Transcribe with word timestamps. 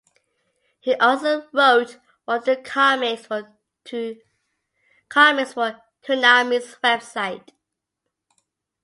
He 0.79 0.95
also 0.95 1.47
wrote 1.53 1.99
one 2.25 2.39
of 2.39 2.45
the 2.45 2.55
comics 2.55 3.27
for 3.27 3.53
Toonami's 5.07 5.79
website. 6.83 7.49